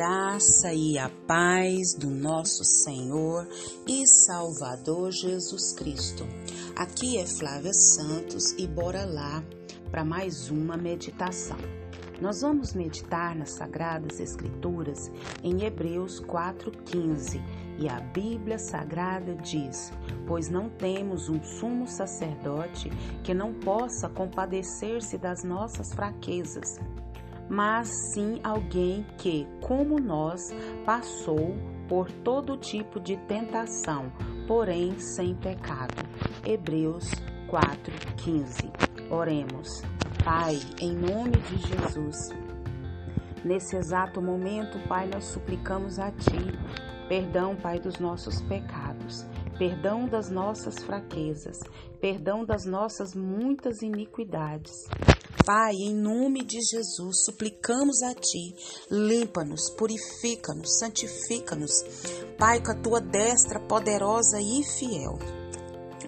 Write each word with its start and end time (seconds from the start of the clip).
graça 0.00 0.72
e 0.72 0.96
a 0.96 1.10
paz 1.26 1.92
do 1.92 2.08
nosso 2.08 2.64
Senhor 2.64 3.46
e 3.86 4.06
Salvador 4.06 5.12
Jesus 5.12 5.74
Cristo. 5.74 6.26
Aqui 6.74 7.18
é 7.18 7.26
Flávia 7.26 7.74
Santos 7.74 8.52
e 8.52 8.66
bora 8.66 9.04
lá 9.04 9.44
para 9.90 10.02
mais 10.02 10.48
uma 10.48 10.74
meditação. 10.74 11.58
Nós 12.18 12.40
vamos 12.40 12.72
meditar 12.72 13.36
nas 13.36 13.50
Sagradas 13.50 14.20
Escrituras 14.20 15.12
em 15.44 15.64
Hebreus 15.64 16.18
4,15 16.22 17.38
e 17.78 17.86
a 17.86 18.00
Bíblia 18.00 18.58
Sagrada 18.58 19.34
diz: 19.34 19.92
Pois 20.26 20.48
não 20.48 20.70
temos 20.70 21.28
um 21.28 21.42
sumo 21.44 21.86
sacerdote 21.86 22.88
que 23.22 23.34
não 23.34 23.52
possa 23.52 24.08
compadecer-se 24.08 25.18
das 25.18 25.44
nossas 25.44 25.92
fraquezas 25.92 26.78
mas 27.50 27.88
sim 28.14 28.40
alguém 28.44 29.04
que, 29.18 29.44
como 29.60 29.98
nós, 29.98 30.54
passou 30.86 31.56
por 31.88 32.08
todo 32.10 32.56
tipo 32.56 33.00
de 33.00 33.16
tentação, 33.26 34.12
porém 34.46 34.96
sem 35.00 35.34
pecado. 35.34 36.06
Hebreus 36.46 37.10
4:15. 37.48 38.70
Oremos. 39.10 39.82
Pai, 40.24 40.60
em 40.80 40.94
nome 40.94 41.32
de 41.32 41.56
Jesus, 41.56 42.28
nesse 43.44 43.74
exato 43.74 44.22
momento, 44.22 44.78
Pai, 44.86 45.08
nós 45.12 45.24
suplicamos 45.24 45.98
a 45.98 46.12
Ti 46.12 46.56
perdão, 47.10 47.56
Pai, 47.56 47.80
dos 47.80 47.98
nossos 47.98 48.40
pecados, 48.42 49.26
perdão 49.58 50.06
das 50.06 50.30
nossas 50.30 50.80
fraquezas, 50.80 51.58
perdão 52.00 52.44
das 52.44 52.64
nossas 52.64 53.16
muitas 53.16 53.82
iniquidades. 53.82 54.86
Pai, 55.44 55.74
em 55.74 55.94
nome 55.94 56.44
de 56.44 56.60
Jesus, 56.60 57.24
suplicamos 57.24 58.02
a 58.02 58.14
Ti, 58.14 58.54
limpa-nos, 58.90 59.70
purifica-nos, 59.70 60.78
santifica-nos, 60.78 61.82
Pai, 62.38 62.62
com 62.62 62.70
a 62.70 62.74
Tua 62.74 63.00
destra 63.00 63.58
poderosa 63.58 64.40
e 64.40 64.62
fiel. 64.62 65.18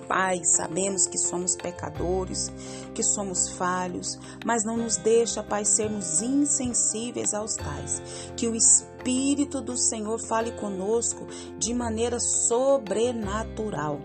Pai, 0.06 0.44
sabemos 0.44 1.06
que 1.06 1.16
somos 1.16 1.56
pecadores, 1.56 2.52
que 2.94 3.02
somos 3.02 3.48
falhos, 3.48 4.19
mas 4.44 4.62
não 4.64 4.77
nos 4.77 4.98
deixa, 4.98 5.42
Pai, 5.42 5.64
sermos 5.64 6.20
insensíveis 6.20 7.33
aos 7.33 7.55
tais. 7.55 8.02
Que 8.36 8.46
o 8.46 8.55
Espírito 8.55 9.62
do 9.62 9.77
Senhor 9.77 10.19
fale 10.20 10.52
conosco 10.52 11.27
de 11.58 11.72
maneira 11.72 12.20
sobrenatural. 12.20 13.98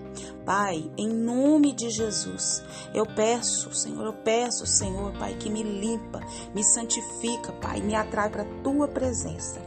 Pai, 0.48 0.90
em 0.98 1.09
nome 1.09 1.73
de 1.73 1.90
Jesus, 1.90 2.64
eu 2.94 3.06
peço, 3.06 3.73
Senhor, 3.73 4.06
eu 4.06 4.14
peço, 4.14 4.66
Senhor, 4.66 5.12
Pai, 5.20 5.36
que 5.36 5.50
me 5.50 5.62
limpa, 5.62 6.22
me 6.56 6.64
santifica, 6.64 7.52
Pai, 7.52 7.81
me 7.81 7.94
atrai 7.94 8.30
para 8.30 8.44
a 8.44 8.62
tua 8.64 8.88
presença. 8.88 9.59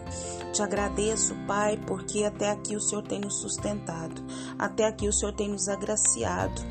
Te 0.54 0.62
agradeço, 0.62 1.34
Pai, 1.46 1.76
porque 1.86 2.24
até 2.24 2.48
aqui 2.48 2.74
o 2.74 2.80
Senhor 2.80 3.02
tem 3.02 3.20
nos 3.20 3.42
sustentado, 3.42 4.24
até 4.58 4.86
aqui 4.86 5.06
o 5.06 5.12
Senhor 5.12 5.34
tem 5.34 5.50
nos 5.50 5.68
agraciado 5.68 6.62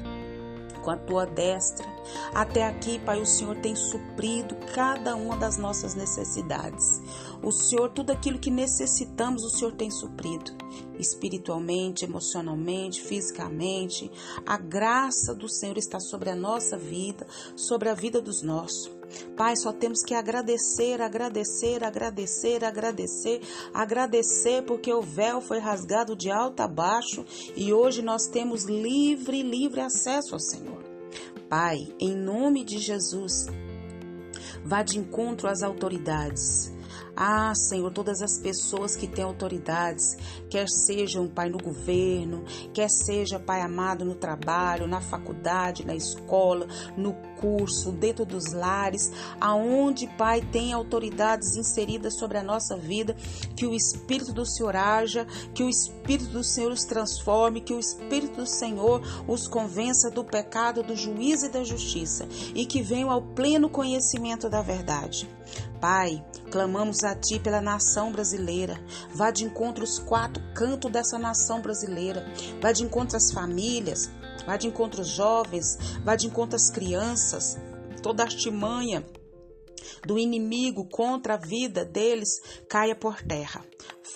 com 0.81 0.89
a 0.89 0.97
tua 0.97 1.27
destra. 1.27 1.87
Até 2.33 2.67
aqui, 2.67 2.97
Pai, 2.97 3.21
o 3.21 3.27
Senhor 3.27 3.57
tem 3.57 3.75
suprido 3.75 4.55
cada 4.73 5.15
uma 5.15 5.37
das 5.37 5.55
nossas 5.57 5.93
necessidades. 5.93 6.99
O 7.43 7.51
Senhor, 7.51 7.89
tudo 7.89 8.11
aquilo 8.11 8.39
que 8.39 8.49
necessitamos, 8.49 9.43
o 9.43 9.51
Senhor 9.51 9.73
tem 9.73 9.91
suprido. 9.91 10.58
Espiritualmente, 10.97 12.05
emocionalmente, 12.05 13.01
fisicamente. 13.01 14.11
A 14.45 14.57
graça 14.57 15.33
do 15.33 15.49
Senhor 15.49 15.77
está 15.77 15.99
sobre 15.99 16.29
a 16.29 16.35
nossa 16.35 16.77
vida, 16.77 17.25
sobre 17.55 17.89
a 17.89 17.93
vida 17.93 18.21
dos 18.21 18.41
nossos. 18.41 18.91
Pai, 19.35 19.55
só 19.55 19.71
temos 19.71 20.03
que 20.03 20.13
agradecer, 20.13 21.01
agradecer, 21.01 21.83
agradecer, 21.83 22.63
agradecer, 22.63 23.41
agradecer, 23.73 24.63
porque 24.63 24.93
o 24.93 25.01
véu 25.01 25.41
foi 25.41 25.57
rasgado 25.59 26.15
de 26.15 26.29
alto 26.29 26.61
a 26.61 26.67
baixo 26.67 27.25
e 27.55 27.73
hoje 27.73 28.01
nós 28.01 28.27
temos 28.27 28.65
livre, 28.65 29.41
livre 29.41 29.81
acesso 29.81 30.35
ao 30.35 30.39
Senhor. 30.39 30.83
Pai, 31.49 31.77
em 31.99 32.15
nome 32.15 32.63
de 32.63 32.77
Jesus, 32.77 33.47
vá 34.63 34.83
de 34.83 34.99
encontro 34.99 35.47
às 35.47 35.63
autoridades 35.63 36.71
ah, 37.21 37.53
Senhor, 37.53 37.91
todas 37.91 38.21
as 38.21 38.39
pessoas 38.39 38.95
que 38.95 39.05
têm 39.05 39.25
autoridades, 39.25 40.15
quer 40.49 40.69
sejam, 40.69 41.27
Pai, 41.27 41.49
no 41.49 41.57
governo, 41.57 42.45
quer 42.73 42.89
seja, 42.89 43.37
Pai 43.37 43.59
amado, 43.59 44.05
no 44.05 44.15
trabalho, 44.15 44.87
na 44.87 45.01
faculdade, 45.01 45.85
na 45.85 45.93
escola, 45.93 46.65
no 46.95 47.13
curso, 47.41 47.91
dentro 47.91 48.25
dos 48.25 48.53
lares, 48.53 49.11
aonde, 49.37 50.07
Pai, 50.17 50.39
tem 50.39 50.71
autoridades 50.71 51.57
inseridas 51.57 52.17
sobre 52.17 52.37
a 52.37 52.43
nossa 52.43 52.77
vida, 52.77 53.13
que 53.53 53.65
o 53.65 53.73
Espírito 53.73 54.31
do 54.31 54.45
Senhor 54.45 54.77
haja, 54.77 55.27
que 55.53 55.61
o 55.61 55.69
Espírito 55.69 56.29
do 56.29 56.43
Senhor 56.43 56.71
os 56.71 56.85
transforme, 56.85 57.59
que 57.59 57.73
o 57.73 57.79
Espírito 57.79 58.37
do 58.37 58.45
Senhor 58.45 59.01
os 59.27 59.45
convença 59.45 60.09
do 60.09 60.23
pecado, 60.23 60.83
do 60.83 60.95
juízo 60.95 61.47
e 61.47 61.49
da 61.49 61.65
justiça, 61.65 62.25
e 62.55 62.65
que 62.65 62.81
venham 62.81 63.11
ao 63.11 63.21
pleno 63.21 63.69
conhecimento 63.69 64.49
da 64.49 64.61
verdade. 64.61 65.27
Pai, 65.79 66.23
clamamos 66.51 67.03
a 67.03 67.15
Ti 67.15 67.39
pela 67.39 67.61
nação 67.61 68.11
brasileira. 68.11 68.79
Vá 69.13 69.31
de 69.31 69.45
encontro 69.45 69.83
aos 69.83 69.97
quatro 69.97 70.43
cantos 70.53 70.91
dessa 70.91 71.17
nação 71.17 71.61
brasileira. 71.61 72.25
Vá 72.61 72.71
de 72.71 72.83
encontro 72.83 73.15
às 73.15 73.31
famílias. 73.31 74.09
Vá 74.45 74.57
de 74.57 74.67
encontro 74.67 74.99
aos 74.99 75.09
jovens. 75.09 75.77
Vá 76.03 76.15
de 76.15 76.27
encontro 76.27 76.55
às 76.55 76.69
crianças. 76.69 77.57
Toda 78.01 78.23
artimanha 78.23 79.05
do 80.05 80.17
inimigo 80.17 80.85
contra 80.85 81.35
a 81.35 81.37
vida 81.37 81.85
deles 81.85 82.29
caia 82.67 82.95
por 82.95 83.21
terra. 83.21 83.63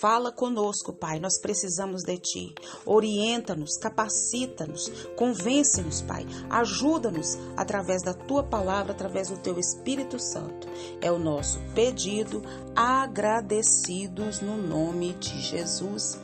Fala 0.00 0.32
conosco, 0.32 0.92
Pai, 0.92 1.18
nós 1.20 1.40
precisamos 1.40 2.02
de 2.02 2.18
Ti. 2.18 2.54
Orienta-nos, 2.84 3.78
capacita-nos, 3.78 4.90
convence-nos, 5.16 6.02
Pai. 6.02 6.26
Ajuda-nos 6.50 7.38
através 7.56 8.02
da 8.02 8.12
Tua 8.12 8.42
palavra, 8.42 8.92
através 8.92 9.30
do 9.30 9.38
Teu 9.38 9.58
Espírito 9.58 10.18
Santo. 10.18 10.68
É 11.00 11.10
o 11.10 11.18
nosso 11.18 11.58
pedido, 11.74 12.42
agradecidos 12.74 14.40
no 14.40 14.56
nome 14.56 15.14
de 15.14 15.40
Jesus. 15.40 16.18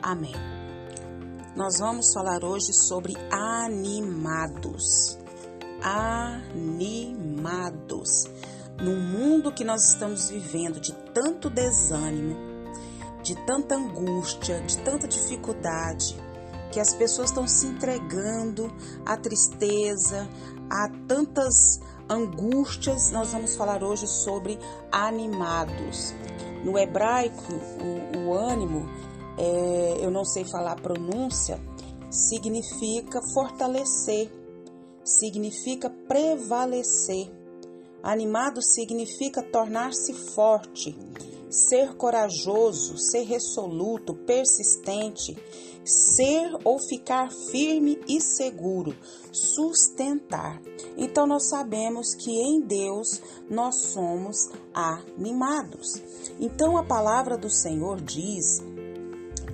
Amém. 0.00 0.34
Nós 1.56 1.78
vamos 1.78 2.12
falar 2.12 2.44
hoje 2.44 2.72
sobre 2.72 3.14
animados. 3.30 5.18
Animados 5.82 6.86
no 8.80 8.94
mundo 8.96 9.52
que 9.52 9.64
nós 9.64 9.88
estamos 9.88 10.28
vivendo 10.28 10.80
de 10.80 10.92
tanto 11.14 11.48
desânimo, 11.48 12.36
de 13.22 13.34
tanta 13.46 13.74
angústia, 13.74 14.60
de 14.60 14.78
tanta 14.78 15.08
dificuldade, 15.08 16.16
que 16.70 16.80
as 16.80 16.94
pessoas 16.94 17.30
estão 17.30 17.46
se 17.48 17.66
entregando 17.66 18.70
à 19.04 19.16
tristeza, 19.16 20.28
a 20.68 20.88
tantas 21.08 21.80
angústias, 22.08 23.10
nós 23.10 23.32
vamos 23.32 23.56
falar 23.56 23.82
hoje 23.82 24.06
sobre 24.06 24.58
animados. 24.92 26.14
No 26.64 26.78
hebraico, 26.78 27.52
o, 27.82 28.28
o 28.28 28.34
ânimo, 28.34 28.88
é, 29.38 29.98
eu 30.00 30.10
não 30.10 30.24
sei 30.24 30.44
falar 30.44 30.72
a 30.72 30.76
pronúncia, 30.76 31.60
significa 32.10 33.20
fortalecer, 33.34 34.30
significa 35.04 35.90
prevalecer. 35.90 37.35
Animado 38.06 38.62
significa 38.62 39.42
tornar-se 39.42 40.14
forte, 40.14 40.96
ser 41.50 41.96
corajoso, 41.96 42.96
ser 42.96 43.24
resoluto, 43.24 44.14
persistente, 44.14 45.36
ser 45.84 46.56
ou 46.62 46.78
ficar 46.78 47.32
firme 47.50 47.98
e 48.06 48.20
seguro, 48.20 48.94
sustentar. 49.32 50.62
Então 50.96 51.26
nós 51.26 51.48
sabemos 51.48 52.14
que 52.14 52.30
em 52.30 52.60
Deus 52.60 53.20
nós 53.50 53.74
somos 53.74 54.50
animados. 54.72 56.00
Então 56.38 56.76
a 56.76 56.84
palavra 56.84 57.36
do 57.36 57.50
Senhor 57.50 58.00
diz 58.00 58.62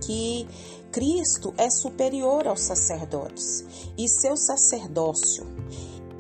que 0.05 0.47
Cristo 0.93 1.55
é 1.57 1.71
superior 1.71 2.47
aos 2.47 2.61
sacerdotes 2.61 3.65
e 3.97 4.07
seu 4.07 4.37
sacerdócio 4.37 5.47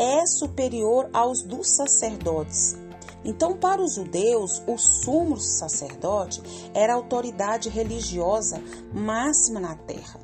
é 0.02 0.26
superior 0.26 1.08
aos 1.12 1.44
dos 1.44 1.76
sacerdotes. 1.76 2.76
Então, 3.25 3.56
para 3.56 3.81
os 3.81 3.94
judeus, 3.94 4.60
o 4.66 4.76
sumo 4.76 5.38
sacerdote 5.38 6.43
era 6.75 6.93
a 6.93 6.96
autoridade 6.96 7.69
religiosa 7.69 8.60
máxima 8.93 9.60
na 9.60 9.76
terra. 9.76 10.19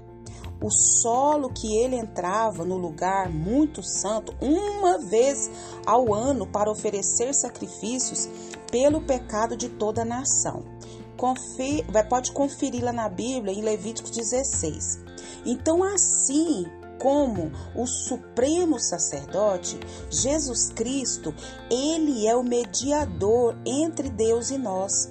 O 0.61 0.69
solo 0.69 1.51
que 1.51 1.77
ele 1.79 1.95
entrava 1.95 2.65
no 2.65 2.77
lugar 2.77 3.31
muito 3.31 3.81
santo 3.85 4.35
uma 4.41 4.99
vez 4.99 5.49
ao 5.87 6.13
ano 6.13 6.45
para 6.45 6.69
oferecer 6.69 7.33
sacrifícios 7.33 8.29
pelo 8.73 9.01
pecado 9.01 9.57
de 9.57 9.69
toda 9.69 10.03
a 10.03 10.05
nação. 10.05 10.65
Confir, 11.17 11.85
pode 12.09 12.33
conferir 12.33 12.83
lá 12.83 12.93
na 12.93 13.09
Bíblia 13.09 13.55
em 13.55 13.63
Levítico 13.63 14.11
16. 14.11 14.99
Então, 15.47 15.85
assim 15.85 16.67
como 16.99 17.51
o 17.75 17.87
supremo 17.87 18.79
sacerdote, 18.79 19.79
Jesus 20.11 20.71
Cristo, 20.75 21.35
ele 21.71 22.27
é 22.27 22.35
o 22.35 22.43
mediador 22.43 23.57
entre 23.65 24.09
Deus 24.09 24.51
e 24.51 24.59
nós. 24.59 25.09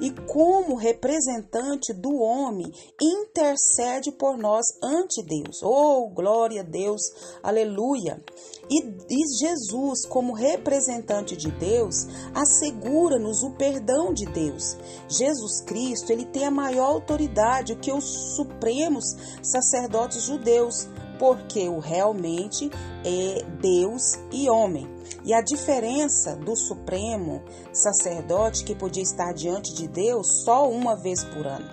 e, 0.00 0.10
como 0.10 0.74
representante 0.74 1.92
do 1.92 2.16
homem, 2.16 2.70
intercede 3.00 4.10
por 4.12 4.36
nós 4.36 4.66
ante 4.82 5.22
Deus. 5.22 5.62
Oh, 5.62 6.08
glória 6.08 6.60
a 6.60 6.64
Deus, 6.64 7.02
aleluia! 7.42 8.22
E, 8.70 8.80
e 9.10 9.38
Jesus, 9.38 10.06
como 10.06 10.32
representante 10.32 11.36
de 11.36 11.50
Deus, 11.50 12.06
assegura-nos 12.34 13.42
o 13.42 13.50
perdão 13.52 14.12
de 14.12 14.24
Deus. 14.26 14.76
Jesus 15.08 15.60
Cristo, 15.62 16.10
ele 16.10 16.24
tem 16.24 16.46
a 16.46 16.50
maior 16.50 16.86
autoridade 16.86 17.76
que 17.76 17.92
os 17.92 18.34
supremos 18.36 19.04
sacerdotes 19.42 20.22
judeus, 20.22 20.88
porque 21.18 21.68
o 21.68 21.78
realmente 21.78 22.70
é 23.04 23.44
Deus 23.60 24.18
e 24.32 24.48
homem. 24.48 24.88
E 25.24 25.32
a 25.32 25.40
diferença 25.40 26.36
do 26.36 26.56
Supremo 26.56 27.42
sacerdote 27.72 28.64
que 28.64 28.74
podia 28.74 29.02
estar 29.02 29.32
diante 29.32 29.74
de 29.74 29.88
Deus 29.88 30.44
só 30.44 30.68
uma 30.70 30.96
vez 30.96 31.24
por 31.24 31.46
ano. 31.46 31.68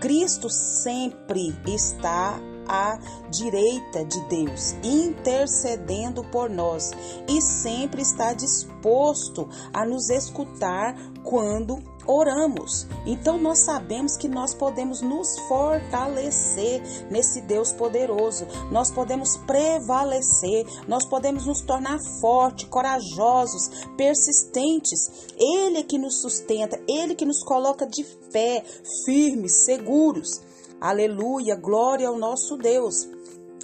Cristo 0.00 0.48
sempre 0.48 1.54
está 1.66 2.40
à 2.66 2.98
direita 3.30 4.04
de 4.04 4.20
Deus, 4.28 4.74
intercedendo 4.82 6.22
por 6.24 6.48
nós 6.48 6.92
e 7.28 7.42
sempre 7.42 8.00
está 8.00 8.32
disposto 8.32 9.48
a 9.72 9.84
nos 9.84 10.08
escutar 10.08 10.94
quando 11.24 11.82
oramos. 12.06 12.86
Então 13.06 13.38
nós 13.38 13.60
sabemos 13.60 14.16
que 14.16 14.28
nós 14.28 14.54
podemos 14.54 15.00
nos 15.00 15.38
fortalecer 15.48 16.82
nesse 17.10 17.40
Deus 17.40 17.72
poderoso. 17.72 18.46
Nós 18.70 18.90
podemos 18.90 19.36
prevalecer, 19.38 20.66
nós 20.86 21.04
podemos 21.04 21.46
nos 21.46 21.60
tornar 21.60 21.98
fortes, 22.20 22.68
corajosos, 22.68 23.86
persistentes. 23.96 25.28
Ele 25.38 25.78
é 25.78 25.82
que 25.82 25.98
nos 25.98 26.20
sustenta, 26.20 26.80
ele 26.88 27.14
que 27.14 27.26
nos 27.26 27.42
coloca 27.42 27.86
de 27.86 28.04
pé, 28.32 28.64
firmes, 29.04 29.64
seguros. 29.64 30.40
Aleluia, 30.80 31.56
glória 31.56 32.08
ao 32.08 32.18
nosso 32.18 32.56
Deus. 32.56 33.06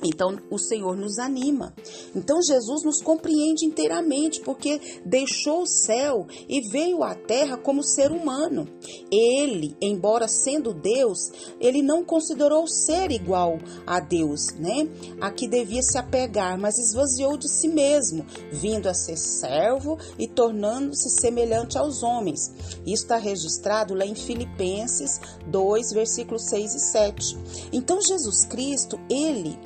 Então 0.03 0.39
o 0.51 0.59
Senhor 0.59 0.97
nos 0.97 1.19
anima. 1.19 1.75
Então 2.15 2.43
Jesus 2.43 2.85
nos 2.85 3.01
compreende 3.01 3.65
inteiramente 3.65 4.41
porque 4.41 5.01
deixou 5.05 5.63
o 5.63 5.67
céu 5.67 6.27
e 6.49 6.69
veio 6.69 7.03
à 7.03 7.15
terra 7.15 7.57
como 7.57 7.83
ser 7.83 8.13
humano. 8.13 8.69
Ele, 9.11 9.75
embora 9.81 10.29
sendo 10.29 10.75
Deus, 10.75 11.19
ele 11.59 11.83
não 11.83 12.05
considerou 12.05 12.67
ser 12.67 13.11
igual 13.11 13.59
a 13.87 13.99
Deus, 13.99 14.53
né? 14.59 14.89
A 15.21 15.31
que 15.31 15.49
devia 15.49 15.83
se 15.83 15.97
apegar, 15.97 16.59
mas 16.59 16.79
esvaziou 16.79 17.37
de 17.39 17.49
si 17.49 17.69
mesmo, 17.69 18.27
vindo 18.53 18.89
a 18.89 18.95
ser 18.95 19.17
servo 19.17 19.99
e 20.19 20.29
tornando-se 20.29 21.09
semelhante 21.21 21.79
aos 21.79 22.03
homens. 22.03 22.53
Isso 22.87 23.05
está 23.05 23.17
registrado 23.17 23.95
lá 23.95 24.05
em 24.05 24.15
Filipenses 24.15 25.21
2, 25.47 25.93
versículos 25.93 26.49
6 26.49 26.75
e 26.75 26.81
7. 26.81 27.39
Então 27.73 28.01
Jesus 28.03 28.45
Cristo, 28.45 29.01
ele 29.09 29.59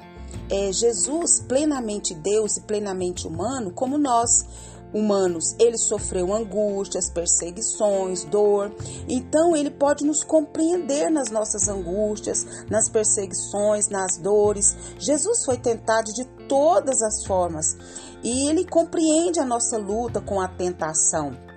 é, 0.51 0.73
Jesus, 0.73 1.41
plenamente 1.41 2.15
Deus 2.15 2.57
e 2.57 2.63
plenamente 2.63 3.27
humano, 3.27 3.73
como 3.73 3.97
nós 3.97 4.45
humanos, 4.93 5.55
ele 5.59 5.79
sofreu 5.79 6.35
angústias, 6.35 7.11
perseguições, 7.11 8.25
dor. 8.25 8.75
Então 9.09 9.57
ele 9.57 9.71
pode 9.71 10.05
nos 10.05 10.23
compreender 10.25 11.11
nas 11.11 11.31
nossas 11.31 11.69
angústias, 11.69 12.45
nas 12.69 12.89
perseguições, 12.89 13.89
nas 13.89 14.17
dores. 14.19 14.77
Jesus 14.99 15.45
foi 15.45 15.59
tentado 15.59 16.13
de 16.13 16.25
todas 16.49 17.01
as 17.03 17.25
formas 17.25 17.77
e 18.23 18.49
ele 18.49 18.65
compreende 18.65 19.39
a 19.39 19.45
nossa 19.45 19.77
luta 19.79 20.21
com 20.21 20.41
a 20.41 20.49
tentação. 20.49 21.50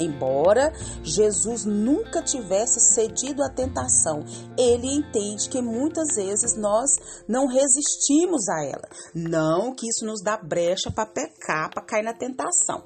Embora 0.00 0.72
Jesus 1.02 1.64
nunca 1.64 2.22
tivesse 2.22 2.80
cedido 2.80 3.42
à 3.42 3.48
tentação, 3.48 4.24
ele 4.58 4.86
entende 4.86 5.48
que 5.48 5.60
muitas 5.60 6.16
vezes 6.16 6.56
nós 6.56 6.90
não 7.28 7.46
resistimos 7.46 8.48
a 8.48 8.64
ela. 8.64 8.88
Não 9.14 9.74
que 9.74 9.86
isso 9.86 10.06
nos 10.06 10.22
dá 10.22 10.36
brecha 10.36 10.90
para 10.90 11.06
pecar, 11.06 11.70
para 11.70 11.84
cair 11.84 12.02
na 12.02 12.14
tentação. 12.14 12.82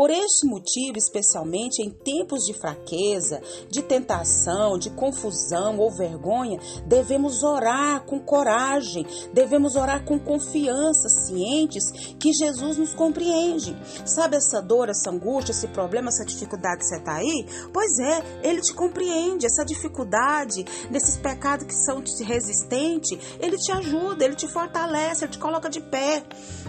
Por 0.00 0.08
este 0.08 0.46
motivo, 0.46 0.96
especialmente 0.96 1.82
em 1.82 1.90
tempos 1.90 2.46
de 2.46 2.54
fraqueza, 2.54 3.42
de 3.68 3.82
tentação, 3.82 4.78
de 4.78 4.88
confusão 4.88 5.76
ou 5.78 5.90
vergonha, 5.90 6.58
devemos 6.86 7.42
orar 7.42 8.06
com 8.06 8.18
coragem, 8.18 9.06
devemos 9.34 9.76
orar 9.76 10.02
com 10.06 10.18
confiança, 10.18 11.06
cientes 11.10 12.14
que 12.18 12.32
Jesus 12.32 12.78
nos 12.78 12.94
compreende. 12.94 13.76
Sabe 14.06 14.36
essa 14.36 14.62
dor, 14.62 14.88
essa 14.88 15.10
angústia, 15.10 15.52
esse 15.52 15.68
problema, 15.68 16.08
essa 16.08 16.24
dificuldade 16.24 16.78
que 16.78 16.86
você 16.86 16.96
está 16.96 17.16
aí? 17.16 17.46
Pois 17.70 17.98
é, 17.98 18.22
Ele 18.42 18.62
te 18.62 18.72
compreende. 18.72 19.44
Essa 19.44 19.66
dificuldade, 19.66 20.64
desses 20.90 21.18
pecados 21.18 21.66
que 21.66 21.74
são 21.74 22.02
resistentes, 22.24 23.18
Ele 23.38 23.58
te 23.58 23.70
ajuda, 23.70 24.24
Ele 24.24 24.34
te 24.34 24.48
fortalece, 24.48 25.26
Ele 25.26 25.32
te 25.32 25.38
coloca 25.38 25.68
de 25.68 25.82
pé. 25.82 26.24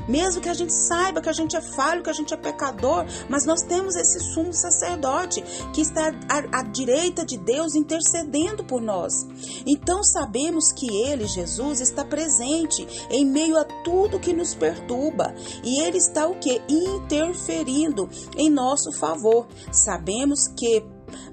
Mesmo 0.06 0.42
que 0.42 0.50
a 0.50 0.54
gente 0.54 0.74
saiba 0.74 1.22
que 1.22 1.30
a 1.30 1.34
gente 1.34 1.56
é 1.56 1.62
falho, 1.62 2.04
que 2.04 2.10
a 2.10 2.14
gente 2.14 2.34
é 2.34 2.38
pecador, 2.38 3.06
mas 3.30 3.46
nós 3.46 3.62
temos 3.62 3.96
esse 3.96 4.20
sumo 4.20 4.54
sacerdote 4.54 5.44
que 5.74 5.82
está 5.82 6.14
à, 6.30 6.60
à 6.60 6.64
direita 6.64 7.26
de 7.26 7.38
Deus 7.38 7.76
intercedendo 7.76 8.64
por 8.64 8.82
nós. 8.82 9.14
Então 9.66 10.04
sabemos 10.04 10.72
que 10.72 10.88
ele, 11.06 11.26
Jesus, 11.26 11.82
está 11.82 12.04
presente 12.04 12.88
em 13.10 13.26
meio 13.26 13.58
a 13.58 13.64
tudo 13.84 14.20
que 14.20 14.34
nos 14.34 14.54
perturba 14.54 15.34
e 15.64 15.80
ele 15.82 15.98
está 15.98 16.28
o 16.28 16.36
que 16.36 16.62
interferindo 16.68 18.10
em 18.38 18.50
nosso 18.50 18.92
favor. 18.92 19.48
Sabemos 19.72 20.48
que 20.48 20.84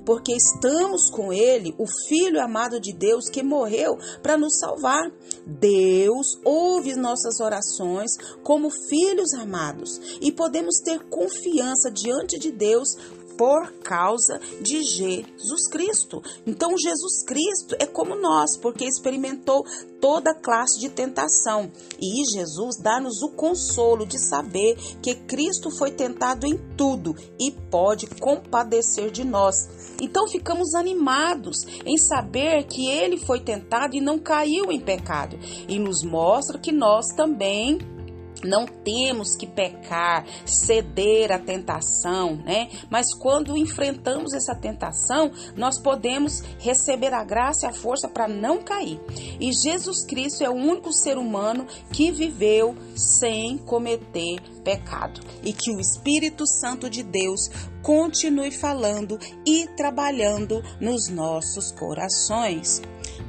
porque 0.05 0.33
estamos 0.33 1.11
com 1.11 1.33
Ele, 1.33 1.75
o 1.79 1.87
Filho 2.09 2.41
amado 2.41 2.81
de 2.81 2.93
Deus 2.93 3.29
que 3.29 3.43
morreu 3.43 3.99
para 4.23 4.37
nos 4.37 4.59
salvar. 4.59 5.11
Deus 5.47 6.39
ouve 6.45 6.95
nossas 6.95 7.41
orações 7.41 8.13
como 8.43 8.71
filhos 8.71 9.33
amados 9.35 10.01
e 10.21 10.33
podemos 10.33 10.81
ter 10.81 11.01
confiança 11.09 11.91
diante 11.91 12.39
de 12.39 12.51
Deus 12.51 12.97
por 13.39 13.73
causa 13.85 14.41
de 14.61 14.83
Jesus 14.83 15.69
Cristo. 15.71 16.21
Então, 16.45 16.77
Jesus 16.77 17.25
Cristo 17.25 17.77
é 17.79 17.87
como 17.87 18.17
nós, 18.17 18.59
porque 18.59 18.85
experimentou 18.85 19.65
toda 20.01 20.35
classe 20.35 20.81
de 20.81 20.89
tentação. 20.89 21.71
E 22.01 22.25
Jesus 22.25 22.77
dá-nos 22.77 23.23
o 23.23 23.31
consolo 23.31 24.05
de 24.05 24.19
saber 24.19 24.77
que 25.01 25.15
Cristo 25.15 25.71
foi 25.71 25.93
tentado 25.93 26.47
em 26.47 26.59
tudo 26.77 27.15
e 27.39 27.53
pode 27.71 28.07
compadecer 28.07 29.11
de 29.11 29.25
nós. 29.25 29.69
Então 30.01 30.29
ficamos 30.29 30.75
animados 30.75 31.67
em 31.85 31.99
saber 31.99 32.65
que 32.65 32.89
ele 32.89 33.19
foi 33.19 33.41
tentado 33.41 33.97
e 33.97 34.01
não 34.01 34.19
caiu 34.19 34.71
em 34.71 34.81
pecado, 34.81 35.39
e 35.69 35.79
nos 35.79 36.03
mostra 36.03 36.59
que 36.59 36.71
nós 36.71 37.07
também 37.17 37.79
não 38.45 38.67
temos 38.67 39.37
que 39.37 39.47
pecar, 39.47 40.25
ceder 40.47 41.33
à 41.33 41.39
tentação, 41.39 42.37
né? 42.37 42.69
Mas 42.91 43.13
quando 43.15 43.57
enfrentamos 43.57 44.33
essa 44.33 44.55
tentação, 44.55 45.31
nós 45.57 45.81
podemos 45.81 46.43
receber 46.59 47.13
a 47.13 47.25
graça 47.25 47.67
e 47.67 47.69
a 47.69 47.73
força 47.73 48.09
para 48.09 48.29
não 48.29 48.63
cair. 48.63 49.01
E 49.41 49.53
Jesus 49.53 50.05
Cristo 50.05 50.45
é 50.45 50.49
o 50.49 50.55
único 50.55 50.93
ser 50.93 51.19
humano 51.19 51.67
que 51.93 52.11
viveu 52.11 52.77
sem 52.95 53.59
cometer 53.59 54.41
pecado. 54.63 55.21
E 55.43 55.53
que 55.53 55.71
o 55.71 55.81
Espírito 55.81 56.47
Santo 56.47 56.91
de 56.91 57.03
Deus 57.03 57.51
continue 57.83 58.51
falando 58.51 59.19
e 59.47 59.67
trabalhando 59.77 60.63
nos 60.81 61.09
nossos 61.09 61.73
corações. 61.73 62.83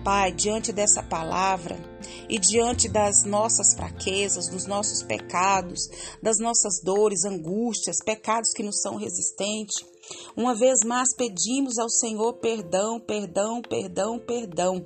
Pai, 0.03 0.31
diante 0.31 0.71
dessa 0.71 1.01
palavra 1.01 1.88
e 2.27 2.39
diante 2.39 2.87
das 2.87 3.23
nossas 3.25 3.73
fraquezas, 3.75 4.47
dos 4.47 4.65
nossos 4.65 5.03
pecados, 5.03 5.89
das 6.21 6.37
nossas 6.39 6.81
dores, 6.83 7.25
angústias, 7.25 7.97
pecados 8.03 8.51
que 8.53 8.63
nos 8.63 8.81
são 8.81 8.95
resistentes, 8.95 9.75
uma 10.35 10.55
vez 10.55 10.79
mais 10.85 11.13
pedimos 11.15 11.77
ao 11.77 11.89
Senhor 11.89 12.33
perdão, 12.33 12.99
perdão, 12.99 13.61
perdão, 13.61 14.19
perdão. 14.19 14.85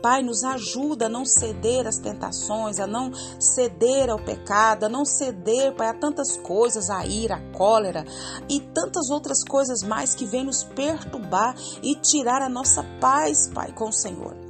Pai, 0.00 0.22
nos 0.22 0.42
ajuda 0.44 1.06
a 1.06 1.08
não 1.08 1.24
ceder 1.24 1.86
às 1.86 1.98
tentações, 1.98 2.78
a 2.78 2.86
não 2.86 3.12
ceder 3.40 4.10
ao 4.10 4.18
pecado, 4.18 4.84
a 4.84 4.88
não 4.88 5.04
ceder, 5.04 5.74
Pai, 5.74 5.88
a 5.88 5.98
tantas 5.98 6.36
coisas, 6.36 6.88
a 6.90 7.04
ira, 7.04 7.36
a 7.36 7.52
cólera 7.52 8.04
e 8.48 8.60
tantas 8.60 9.10
outras 9.10 9.42
coisas 9.44 9.82
mais 9.82 10.14
que 10.14 10.24
vêm 10.24 10.44
nos 10.44 10.64
perturbar 10.64 11.54
e 11.82 11.96
tirar 11.96 12.42
a 12.42 12.48
nossa 12.48 12.82
paz, 13.00 13.48
Pai, 13.48 13.72
com 13.72 13.88
o 13.88 13.92
Senhor. 13.92 14.43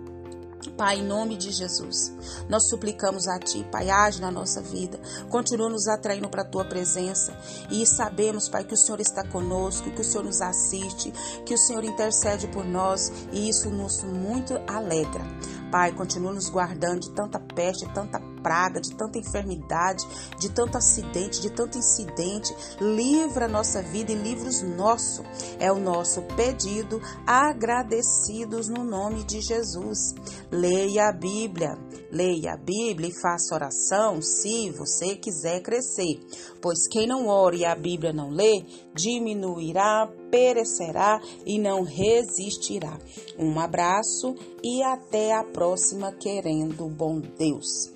Pai, 0.77 0.99
em 0.99 1.05
nome 1.05 1.37
de 1.37 1.53
Jesus, 1.53 2.13
nós 2.49 2.69
suplicamos 2.69 3.29
a 3.29 3.39
Ti, 3.39 3.65
Pai, 3.71 3.91
age 3.91 4.21
na 4.21 4.31
nossa 4.31 4.61
vida, 4.61 4.99
continua 5.31 5.69
nos 5.69 5.87
atraindo 5.87 6.29
para 6.29 6.43
a 6.43 6.49
Tua 6.49 6.65
presença. 6.65 7.37
E 7.71 7.87
sabemos, 7.87 8.49
Pai, 8.49 8.65
que 8.65 8.75
o 8.75 8.77
Senhor 8.77 9.01
está 9.01 9.25
conosco, 9.29 9.91
que 9.93 10.01
o 10.01 10.05
Senhor 10.05 10.25
nos 10.25 10.41
assiste, 10.41 11.13
que 11.47 11.55
o 11.55 11.59
Senhor 11.59 11.85
intercede 11.85 12.49
por 12.49 12.65
nós. 12.65 13.13
E 13.33 13.49
isso 13.49 13.71
nos 13.71 14.03
muito 14.03 14.55
alegra. 14.67 15.25
Pai, 15.71 15.93
continua 15.93 16.33
nos 16.33 16.49
guardando 16.49 17.01
de 17.01 17.11
tanta 17.13 17.39
peste, 17.39 17.87
tanta 17.95 18.34
praga, 18.45 18.79
de 18.79 18.95
tanta 18.95 19.19
enfermidade, 19.19 20.07
de 20.39 20.51
tanto 20.51 20.77
acidente, 20.77 21.41
de 21.41 21.51
tanto 21.51 21.79
incidente. 21.79 22.55
Livra 22.79 23.47
a 23.47 23.49
nossa 23.49 23.83
vida 23.83 24.13
e 24.13 24.15
livra 24.15 24.49
os 24.49 24.61
nossos. 24.61 25.25
É 25.59 25.73
o 25.73 25.81
nosso 25.81 26.21
pedido, 26.37 27.01
agradecidos 27.27 28.69
no 28.69 28.85
nome 28.85 29.25
de 29.25 29.41
Jesus. 29.41 30.15
Leia 30.53 31.09
a 31.09 31.13
Bíblia, 31.13 31.79
leia 32.13 32.53
a 32.53 32.57
Bíblia 32.57 33.09
e 33.09 33.21
faça 33.21 33.55
oração 33.55 34.21
se 34.21 34.71
você 34.71 35.17
quiser 35.17 35.63
crescer. 35.63 36.21
Pois 36.61 36.87
quem 36.87 37.07
não 37.07 37.27
ore 37.27 37.59
e 37.59 37.65
a 37.65 37.75
Bíblia 37.75 38.13
não 38.13 38.29
lê, 38.29 38.65
diminuirá, 38.95 40.07
perecerá 40.31 41.21
e 41.47 41.59
não 41.59 41.83
resistirá. 41.83 42.99
Um 43.39 43.59
abraço 43.59 44.35
e 44.63 44.83
até 44.83 45.33
a 45.33 45.45
próxima, 45.45 46.13
querendo 46.13 46.89
bom 46.89 47.21
Deus. 47.21 47.94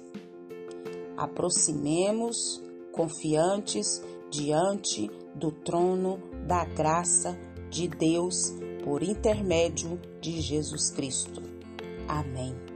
Aproximemos 1.19 2.63
confiantes 2.93 4.01
diante 4.31 5.11
do 5.35 5.51
trono 5.51 6.21
da 6.47 6.65
graça 6.65 7.37
de 7.69 7.89
Deus 7.89 8.55
por 8.85 9.03
intermédio 9.03 10.01
de 10.21 10.41
Jesus 10.41 10.91
Cristo. 10.91 11.43
Amém. 12.07 12.68